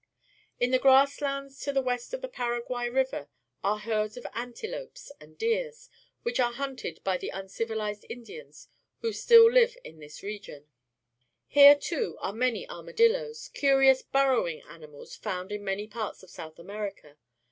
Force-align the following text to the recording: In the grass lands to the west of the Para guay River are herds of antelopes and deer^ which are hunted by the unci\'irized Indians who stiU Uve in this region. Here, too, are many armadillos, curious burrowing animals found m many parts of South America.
In 0.59 0.71
the 0.71 0.79
grass 0.79 1.21
lands 1.21 1.59
to 1.59 1.71
the 1.71 1.79
west 1.83 2.11
of 2.11 2.21
the 2.23 2.27
Para 2.27 2.63
guay 2.63 2.89
River 2.91 3.29
are 3.63 3.77
herds 3.77 4.17
of 4.17 4.25
antelopes 4.33 5.11
and 5.19 5.37
deer^ 5.37 5.89
which 6.23 6.39
are 6.39 6.53
hunted 6.53 6.99
by 7.03 7.19
the 7.19 7.29
unci\'irized 7.31 8.05
Indians 8.09 8.67
who 9.01 9.09
stiU 9.11 9.53
Uve 9.53 9.77
in 9.83 9.99
this 9.99 10.23
region. 10.23 10.65
Here, 11.45 11.75
too, 11.75 12.17
are 12.19 12.33
many 12.33 12.67
armadillos, 12.67 13.49
curious 13.49 14.01
burrowing 14.01 14.63
animals 14.63 15.15
found 15.15 15.51
m 15.51 15.63
many 15.63 15.85
parts 15.85 16.23
of 16.23 16.31
South 16.31 16.57
America. 16.57 17.17